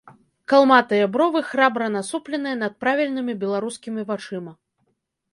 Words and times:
Калматыя 0.51 1.05
бровы, 1.15 1.41
храбра 1.49 1.89
насупленыя 1.95 2.55
над 2.61 2.73
правільнымі 2.85 3.35
беларускімі 3.43 4.01
вачыма. 4.09 4.55